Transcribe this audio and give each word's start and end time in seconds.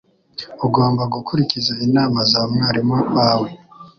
Ugomba 0.65 1.03
gukurikiza 1.13 1.73
inama 1.87 2.19
za 2.31 2.41
mwarimu 2.51 2.97
wawe. 3.15 3.49